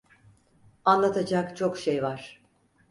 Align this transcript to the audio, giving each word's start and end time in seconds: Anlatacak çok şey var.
Anlatacak 0.85 1.57
çok 1.57 1.77
şey 1.77 2.03
var. 2.03 2.41